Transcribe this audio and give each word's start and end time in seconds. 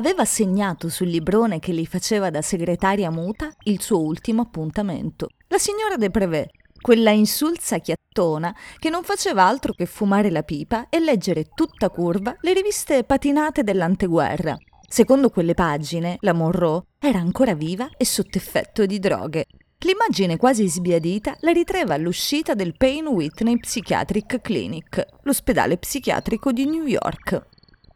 aveva 0.00 0.24
segnato 0.24 0.88
sul 0.88 1.08
librone 1.08 1.58
che 1.58 1.74
gli 1.74 1.86
faceva 1.86 2.30
da 2.30 2.40
segretaria 2.40 3.10
muta 3.10 3.54
il 3.64 3.82
suo 3.82 4.00
ultimo 4.00 4.40
appuntamento. 4.40 5.28
La 5.48 5.58
signora 5.58 5.96
De 5.96 6.10
Prevé, 6.10 6.48
quella 6.80 7.10
insulsa 7.10 7.78
chiattona 7.78 8.54
che 8.78 8.88
non 8.88 9.02
faceva 9.02 9.44
altro 9.44 9.74
che 9.74 9.84
fumare 9.84 10.30
la 10.30 10.42
pipa 10.42 10.88
e 10.88 11.00
leggere 11.00 11.50
tutta 11.54 11.90
curva 11.90 12.34
le 12.40 12.54
riviste 12.54 13.04
patinate 13.04 13.62
dell'anteguerra. 13.62 14.56
Secondo 14.88 15.28
quelle 15.28 15.52
pagine, 15.52 16.16
la 16.20 16.32
Monroe 16.32 16.84
era 16.98 17.18
ancora 17.18 17.54
viva 17.54 17.90
e 17.98 18.06
sotto 18.06 18.38
effetto 18.38 18.86
di 18.86 18.98
droghe. 18.98 19.46
L'immagine 19.80 20.38
quasi 20.38 20.66
sbiadita 20.66 21.36
la 21.40 21.52
ritreva 21.52 21.92
all'uscita 21.92 22.54
del 22.54 22.74
Payne 22.74 23.08
Whitney 23.08 23.58
Psychiatric 23.58 24.40
Clinic, 24.40 25.06
l'ospedale 25.24 25.76
psichiatrico 25.76 26.52
di 26.52 26.64
New 26.64 26.86
York. 26.86 27.48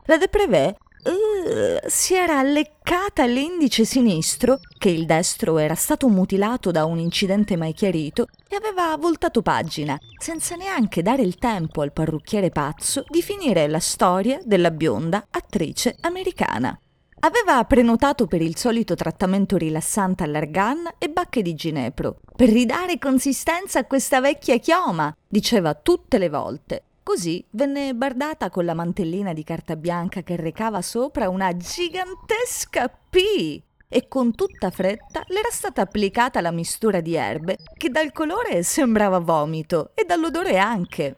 La 0.07 0.19
De 0.19 0.29
Prevé 0.29 0.77
uh, 1.11 1.79
si 1.87 2.15
era 2.15 2.43
leccata 2.43 3.25
l'indice 3.27 3.85
sinistro, 3.85 4.61
che 4.79 4.89
il 4.89 5.07
destro 5.07 5.59
era 5.59 5.75
stato 5.75 6.09
mutilato 6.09 6.71
da 6.71 6.85
un 6.85 6.99
incidente 6.99 7.57
mai 7.57 7.73
chiarito, 7.73 8.29
e 8.49 8.57
aveva 8.57 8.97
voltato 8.97 9.43
pagina, 9.43 9.99
senza 10.19 10.57
neanche 10.57 11.03
dare 11.03 11.23
il 11.23 11.37
tempo 11.37 11.83
al 11.83 11.93
parrucchiere 11.93 12.51
pazzo 12.51 13.05
di 13.09 13.23
finire 13.23 13.67
la 13.69 13.81
storia 13.81 14.41
della 14.45 14.71
bionda 14.71 15.27
attrice 15.31 15.97
americana. 16.01 16.79
Aveva 17.21 17.65
prenotato 17.65 18.27
per 18.27 18.43
il 18.43 18.57
solito 18.57 18.95
trattamento 18.95 19.57
rilassante 19.57 20.25
all'argan 20.25 20.97
e 20.99 21.09
bacche 21.09 21.41
di 21.41 21.55
ginepro, 21.55 22.21
per 22.37 22.51
ridare 22.51 22.99
consistenza 22.99 23.79
a 23.79 23.87
questa 23.87 24.21
vecchia 24.21 24.59
chioma, 24.59 25.15
diceva 25.27 25.75
tutte 25.75 26.19
le 26.19 26.29
volte. 26.29 26.83
Così 27.05 27.45
venne 27.51 27.95
bardata 27.95 28.49
con 28.49 28.65
la 28.65 28.73
mantellina 28.73 29.35
di 29.35 29.45
carta 29.45 29.77
bianca 29.77 30.23
che 30.23 30.37
recava 30.37 30.81
sopra 30.81 31.29
una 31.29 31.55
gigantesca 31.55 32.89
P 32.89 33.63
e 33.87 34.09
con 34.09 34.35
tutta 34.35 34.71
fretta 34.71 35.23
le 35.27 35.39
era 35.39 35.51
stata 35.51 35.83
applicata 35.83 36.41
la 36.41 36.51
mistura 36.51 37.01
di 37.01 37.15
erbe 37.15 37.59
che 37.77 37.91
dal 37.91 38.11
colore 38.11 38.63
sembrava 38.63 39.19
vomito 39.19 39.91
e 39.95 40.05
dall'odore 40.05 40.57
anche. 40.57 41.15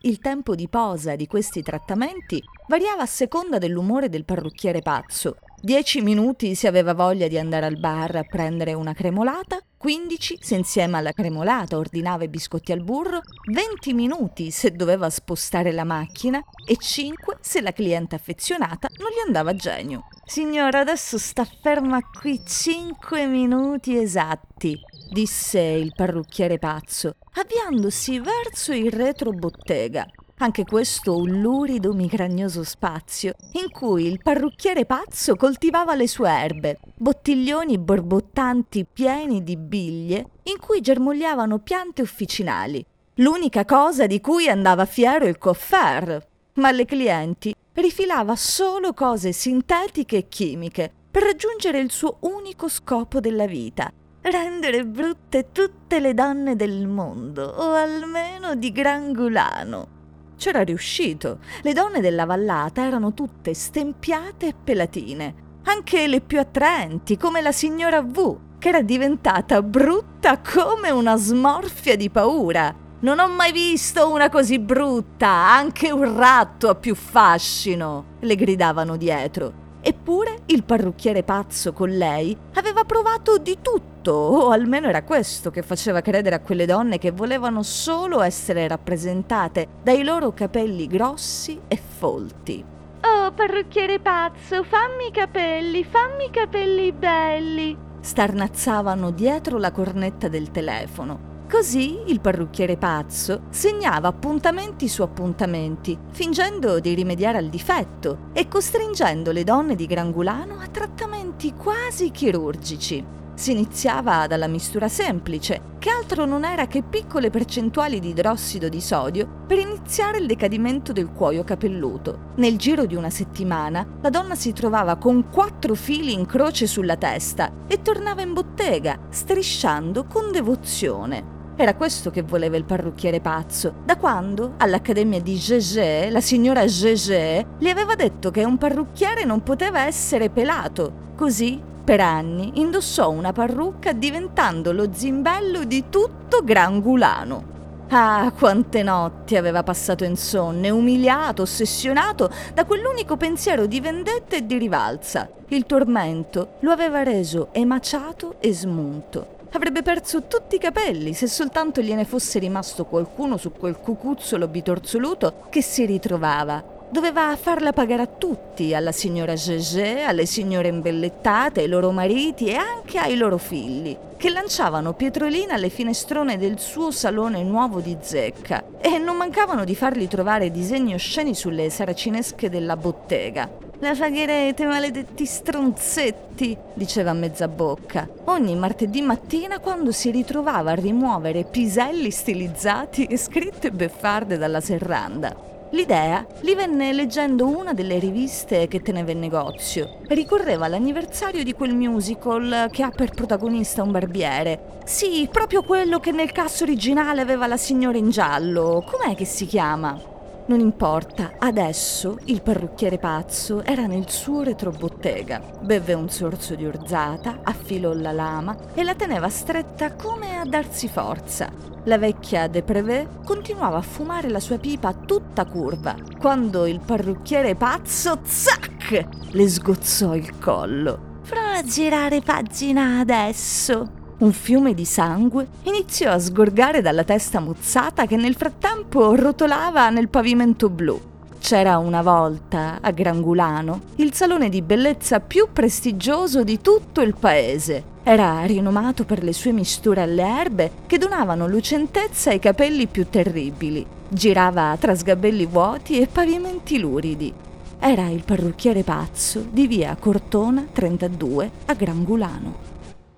Il 0.00 0.18
tempo 0.18 0.56
di 0.56 0.68
posa 0.68 1.14
di 1.14 1.28
questi 1.28 1.62
trattamenti 1.62 2.42
variava 2.66 3.02
a 3.02 3.06
seconda 3.06 3.58
dell'umore 3.58 4.08
del 4.08 4.24
parrucchiere 4.24 4.80
pazzo 4.82 5.36
Dieci 5.60 6.02
minuti 6.02 6.54
se 6.54 6.68
aveva 6.68 6.94
voglia 6.94 7.26
di 7.26 7.36
andare 7.36 7.66
al 7.66 7.80
bar 7.80 8.14
a 8.14 8.22
prendere 8.22 8.74
una 8.74 8.92
cremolata, 8.92 9.58
15 9.78 10.38
se 10.40 10.56
insieme 10.56 10.98
alla 10.98 11.12
cremolata 11.12 11.78
ordinava 11.78 12.24
i 12.24 12.28
biscotti 12.28 12.72
al 12.72 12.82
burro, 12.82 13.20
20 13.52 13.94
minuti 13.94 14.50
se 14.50 14.72
doveva 14.72 15.08
spostare 15.08 15.70
la 15.70 15.84
macchina 15.84 16.42
e 16.66 16.76
5 16.76 17.38
se 17.40 17.60
la 17.60 17.72
cliente 17.72 18.16
affezionata 18.16 18.88
non 18.98 19.08
gli 19.10 19.24
andava 19.24 19.50
a 19.50 19.54
genio. 19.54 20.08
Signora, 20.24 20.80
adesso 20.80 21.16
sta 21.16 21.44
ferma 21.44 22.00
qui 22.02 22.42
5 22.44 23.26
minuti 23.28 23.96
esatti, 23.96 24.76
disse 25.12 25.60
il 25.60 25.92
parrucchiere 25.94 26.58
pazzo, 26.58 27.14
avviandosi 27.34 28.18
verso 28.18 28.72
il 28.72 28.90
retrobottega. 28.90 30.04
Anche 30.40 30.64
questo 30.64 31.16
un 31.16 31.40
lurido 31.40 31.92
migragnoso 31.92 32.62
spazio 32.62 33.34
in 33.54 33.72
cui 33.72 34.06
il 34.06 34.20
parrucchiere 34.22 34.86
pazzo 34.86 35.34
coltivava 35.34 35.96
le 35.96 36.06
sue 36.06 36.30
erbe, 36.30 36.78
bottiglioni 36.94 37.76
borbottanti 37.76 38.86
pieni 38.86 39.42
di 39.42 39.56
biglie 39.56 40.26
in 40.44 40.58
cui 40.60 40.80
germogliavano 40.80 41.58
piante 41.58 42.02
officinali, 42.02 42.84
l'unica 43.14 43.64
cosa 43.64 44.06
di 44.06 44.20
cui 44.20 44.48
andava 44.48 44.84
fiero 44.84 45.26
il 45.26 45.38
coffer. 45.38 46.24
Ma 46.54 46.68
alle 46.68 46.84
clienti 46.84 47.52
rifilava 47.72 48.36
solo 48.36 48.94
cose 48.94 49.32
sintetiche 49.32 50.18
e 50.18 50.28
chimiche 50.28 50.92
per 51.10 51.24
raggiungere 51.24 51.80
il 51.80 51.90
suo 51.90 52.18
unico 52.20 52.68
scopo 52.68 53.18
della 53.18 53.46
vita, 53.46 53.92
rendere 54.20 54.84
brutte 54.84 55.48
tutte 55.50 55.98
le 55.98 56.14
donne 56.14 56.54
del 56.54 56.86
mondo, 56.86 57.42
o 57.44 57.72
almeno 57.72 58.54
di 58.54 58.70
Grangulano. 58.70 59.96
C'era 60.38 60.62
riuscito. 60.62 61.40
Le 61.62 61.72
donne 61.72 62.00
della 62.00 62.24
vallata 62.24 62.86
erano 62.86 63.12
tutte 63.12 63.54
stempiate 63.54 64.46
e 64.46 64.54
pelatine, 64.54 65.34
anche 65.64 66.06
le 66.06 66.20
più 66.20 66.38
attraenti, 66.38 67.16
come 67.16 67.42
la 67.42 67.50
signora 67.50 68.02
V, 68.02 68.38
che 68.58 68.68
era 68.68 68.80
diventata 68.80 69.60
brutta 69.62 70.38
come 70.38 70.90
una 70.90 71.16
smorfia 71.16 71.96
di 71.96 72.08
paura. 72.08 72.72
Non 73.00 73.18
ho 73.18 73.26
mai 73.26 73.50
visto 73.50 74.10
una 74.12 74.28
così 74.28 74.60
brutta, 74.60 75.28
anche 75.28 75.90
un 75.90 76.16
ratto 76.16 76.68
ha 76.68 76.76
più 76.76 76.94
fascino, 76.94 78.04
le 78.20 78.36
gridavano 78.36 78.96
dietro. 78.96 79.66
Eppure 79.80 80.40
il 80.46 80.64
parrucchiere 80.64 81.22
pazzo 81.22 81.72
con 81.72 81.90
lei 81.90 82.36
aveva 82.54 82.84
provato 82.84 83.38
di 83.38 83.58
tutto, 83.62 84.12
o 84.12 84.50
almeno 84.50 84.88
era 84.88 85.02
questo 85.02 85.50
che 85.50 85.62
faceva 85.62 86.00
credere 86.00 86.34
a 86.34 86.40
quelle 86.40 86.66
donne 86.66 86.98
che 86.98 87.10
volevano 87.10 87.62
solo 87.62 88.20
essere 88.20 88.66
rappresentate 88.66 89.66
dai 89.82 90.02
loro 90.02 90.32
capelli 90.32 90.86
grossi 90.86 91.60
e 91.68 91.76
folti. 91.76 92.64
Oh, 93.00 93.32
parrucchiere 93.32 94.00
pazzo, 94.00 94.64
fammi 94.64 95.06
i 95.08 95.12
capelli, 95.12 95.84
fammi 95.84 96.24
i 96.24 96.30
capelli 96.30 96.92
belli! 96.92 97.76
Starnazzavano 98.00 99.10
dietro 99.10 99.58
la 99.58 99.70
cornetta 99.70 100.28
del 100.28 100.50
telefono 100.50 101.27
Così 101.50 102.02
il 102.08 102.20
parrucchiere 102.20 102.76
pazzo 102.76 103.44
segnava 103.48 104.08
appuntamenti 104.08 104.86
su 104.86 105.00
appuntamenti, 105.00 105.98
fingendo 106.10 106.78
di 106.78 106.92
rimediare 106.92 107.38
al 107.38 107.48
difetto 107.48 108.28
e 108.34 108.48
costringendo 108.48 109.32
le 109.32 109.44
donne 109.44 109.74
di 109.74 109.86
Grangulano 109.86 110.58
a 110.60 110.66
trattamenti 110.66 111.54
quasi 111.54 112.10
chirurgici. 112.10 113.02
Si 113.32 113.52
iniziava 113.52 114.26
dalla 114.26 114.46
mistura 114.46 114.88
semplice, 114.88 115.76
che 115.78 115.88
altro 115.88 116.26
non 116.26 116.44
era 116.44 116.66
che 116.66 116.82
piccole 116.82 117.30
percentuali 117.30 117.98
di 117.98 118.10
idrossido 118.10 118.68
di 118.68 118.80
sodio 118.82 119.26
per 119.46 119.58
iniziare 119.58 120.18
il 120.18 120.26
decadimento 120.26 120.92
del 120.92 121.12
cuoio 121.12 121.44
capelluto. 121.44 122.32
Nel 122.36 122.58
giro 122.58 122.84
di 122.84 122.94
una 122.94 123.10
settimana 123.10 123.86
la 124.02 124.10
donna 124.10 124.34
si 124.34 124.52
trovava 124.52 124.96
con 124.96 125.30
quattro 125.30 125.74
fili 125.74 126.12
in 126.12 126.26
croce 126.26 126.66
sulla 126.66 126.96
testa 126.96 127.52
e 127.66 127.80
tornava 127.80 128.20
in 128.20 128.34
bottega, 128.34 128.98
strisciando 129.08 130.04
con 130.04 130.30
devozione. 130.30 131.37
Era 131.60 131.74
questo 131.74 132.12
che 132.12 132.22
voleva 132.22 132.56
il 132.56 132.62
parrucchiere 132.62 133.18
pazzo, 133.18 133.74
da 133.84 133.96
quando 133.96 134.52
all'accademia 134.58 135.20
di 135.20 135.34
Gégé 135.34 136.08
la 136.08 136.20
signora 136.20 136.66
Gégé 136.66 137.44
gli 137.58 137.66
aveva 137.66 137.96
detto 137.96 138.30
che 138.30 138.44
un 138.44 138.56
parrucchiere 138.56 139.24
non 139.24 139.42
poteva 139.42 139.84
essere 139.84 140.30
pelato. 140.30 141.06
Così, 141.16 141.60
per 141.82 141.98
anni, 141.98 142.60
indossò 142.60 143.10
una 143.10 143.32
parrucca 143.32 143.92
diventando 143.92 144.70
lo 144.70 144.90
zimbello 144.92 145.64
di 145.64 145.86
tutto 145.88 146.44
Grangulano. 146.44 147.56
Ah, 147.88 148.32
quante 148.38 148.84
notti 148.84 149.34
aveva 149.34 149.64
passato 149.64 150.04
insonne, 150.04 150.70
umiliato, 150.70 151.42
ossessionato 151.42 152.30
da 152.54 152.66
quell'unico 152.66 153.16
pensiero 153.16 153.66
di 153.66 153.80
vendetta 153.80 154.36
e 154.36 154.46
di 154.46 154.58
rivalsa. 154.58 155.28
Il 155.48 155.66
tormento 155.66 156.58
lo 156.60 156.70
aveva 156.70 157.02
reso 157.02 157.48
emaciato 157.50 158.36
e 158.38 158.52
smunto. 158.52 159.37
Avrebbe 159.52 159.82
perso 159.82 160.24
tutti 160.24 160.56
i 160.56 160.58
capelli 160.58 161.14
se 161.14 161.26
soltanto 161.26 161.80
gliene 161.80 162.04
fosse 162.04 162.38
rimasto 162.38 162.84
qualcuno 162.84 163.38
su 163.38 163.52
quel 163.52 163.78
cucuzzolo 163.78 164.46
bitorzoluto 164.46 165.46
che 165.48 165.62
si 165.62 165.86
ritrovava. 165.86 166.76
Doveva 166.90 167.34
farla 167.36 167.72
pagare 167.72 168.02
a 168.02 168.06
tutti, 168.06 168.74
alla 168.74 168.92
signora 168.92 169.34
Gégé, 169.34 170.04
alle 170.04 170.26
signore 170.26 170.68
imbellettate, 170.68 171.60
ai 171.60 171.68
loro 171.68 171.90
mariti 171.92 172.46
e 172.46 172.54
anche 172.56 172.98
ai 172.98 173.16
loro 173.16 173.36
figli, 173.36 173.96
che 174.16 174.30
lanciavano 174.30 174.94
pietrolina 174.94 175.54
alle 175.54 175.68
finestrone 175.68 176.38
del 176.38 176.58
suo 176.58 176.90
salone 176.90 177.42
nuovo 177.42 177.80
di 177.80 177.96
zecca 178.00 178.64
e 178.80 178.98
non 178.98 179.16
mancavano 179.16 179.64
di 179.64 179.74
fargli 179.74 180.08
trovare 180.08 180.50
disegni 180.50 180.94
osceni 180.94 181.34
sulle 181.34 181.68
saracinesche 181.68 182.48
della 182.48 182.76
bottega. 182.76 183.67
La 183.80 183.94
pagherete, 183.94 184.64
maledetti 184.64 185.24
stronzetti, 185.24 186.56
diceva 186.74 187.10
a 187.10 187.14
mezza 187.14 187.46
bocca. 187.46 188.08
Ogni 188.24 188.56
martedì 188.56 189.02
mattina 189.02 189.60
quando 189.60 189.92
si 189.92 190.10
ritrovava 190.10 190.72
a 190.72 190.74
rimuovere 190.74 191.44
piselli 191.44 192.10
stilizzati 192.10 193.04
e 193.04 193.16
scritte 193.16 193.70
beffarde 193.70 194.36
dalla 194.36 194.60
serranda. 194.60 195.32
L'idea 195.70 196.26
gli 196.40 196.56
venne 196.56 196.92
leggendo 196.92 197.46
una 197.46 197.72
delle 197.72 198.00
riviste 198.00 198.66
che 198.66 198.82
teneva 198.82 199.12
in 199.12 199.20
negozio. 199.20 199.98
Ricorreva 200.08 200.66
all'anniversario 200.66 201.44
di 201.44 201.52
quel 201.52 201.74
musical 201.74 202.68
che 202.72 202.82
ha 202.82 202.90
per 202.90 203.10
protagonista 203.10 203.84
un 203.84 203.92
barbiere. 203.92 204.80
Sì, 204.86 205.28
proprio 205.30 205.62
quello 205.62 206.00
che 206.00 206.10
nel 206.10 206.32
cast 206.32 206.62
originale 206.62 207.20
aveva 207.20 207.46
la 207.46 207.56
signora 207.56 207.96
in 207.96 208.10
giallo. 208.10 208.84
Com'è 208.90 209.14
che 209.14 209.24
si 209.24 209.46
chiama? 209.46 210.16
Non 210.48 210.60
importa, 210.60 211.32
adesso 211.38 212.16
il 212.24 212.40
parrucchiere 212.40 212.96
pazzo 212.96 213.62
era 213.62 213.84
nel 213.84 214.08
suo 214.08 214.42
retrobottega. 214.42 215.42
Beve 215.60 215.92
un 215.92 216.08
sorso 216.08 216.54
di 216.54 216.64
orzata, 216.64 217.40
affilò 217.42 217.92
la 217.92 218.12
lama 218.12 218.56
e 218.72 218.82
la 218.82 218.94
teneva 218.94 219.28
stretta 219.28 219.92
come 219.92 220.38
a 220.38 220.46
darsi 220.46 220.88
forza. 220.88 221.50
La 221.84 221.98
vecchia 221.98 222.48
De 222.48 222.62
Prevé 222.62 223.06
continuava 223.26 223.76
a 223.76 223.82
fumare 223.82 224.30
la 224.30 224.40
sua 224.40 224.56
pipa 224.56 224.94
tutta 224.94 225.44
curva, 225.44 225.94
quando 226.18 226.64
il 226.64 226.80
parrucchiere 226.80 227.54
pazzo, 227.54 228.20
zac, 228.22 229.06
le 229.30 229.48
sgozzò 229.48 230.14
il 230.14 230.38
collo. 230.38 231.20
Prova 231.28 231.56
a 231.58 231.62
girare 231.62 232.22
pagina 232.22 233.00
adesso, 233.00 233.97
un 234.18 234.32
fiume 234.32 234.74
di 234.74 234.84
sangue 234.84 235.46
iniziò 235.62 236.10
a 236.10 236.18
sgorgare 236.18 236.82
dalla 236.82 237.04
testa 237.04 237.38
muzzata 237.38 238.06
che 238.06 238.16
nel 238.16 238.34
frattempo 238.34 239.14
rotolava 239.14 239.90
nel 239.90 240.08
pavimento 240.08 240.68
blu. 240.68 241.00
C'era 241.38 241.78
una 241.78 242.02
volta, 242.02 242.78
a 242.80 242.90
Grangulano, 242.90 243.82
il 243.96 244.12
salone 244.12 244.48
di 244.48 244.60
bellezza 244.60 245.20
più 245.20 245.48
prestigioso 245.52 246.42
di 246.42 246.60
tutto 246.60 247.00
il 247.00 247.14
paese. 247.14 247.96
Era 248.02 248.42
rinomato 248.44 249.04
per 249.04 249.22
le 249.22 249.32
sue 249.32 249.52
misture 249.52 250.02
alle 250.02 250.22
erbe 250.22 250.70
che 250.86 250.98
donavano 250.98 251.46
lucentezza 251.46 252.30
ai 252.30 252.40
capelli 252.40 252.88
più 252.88 253.06
terribili. 253.08 253.86
Girava 254.08 254.76
tra 254.80 254.96
sgabelli 254.96 255.46
vuoti 255.46 256.00
e 256.00 256.08
pavimenti 256.08 256.78
luridi. 256.78 257.32
Era 257.78 258.08
il 258.08 258.24
parrucchiere 258.24 258.82
pazzo 258.82 259.46
di 259.48 259.68
via 259.68 259.96
Cortona 259.98 260.66
32 260.72 261.50
a 261.66 261.74
Grangulano. 261.74 262.66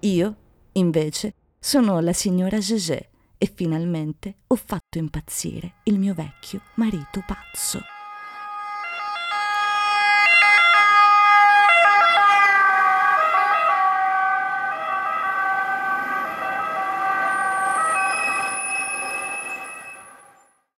Io 0.00 0.34
Invece 0.72 1.34
sono 1.58 2.00
la 2.00 2.12
signora 2.12 2.58
Gégé 2.58 3.08
e 3.36 3.50
finalmente 3.52 4.36
ho 4.46 4.56
fatto 4.56 4.98
impazzire 4.98 5.74
il 5.84 5.98
mio 5.98 6.14
vecchio 6.14 6.60
marito 6.74 7.22
pazzo. 7.26 7.99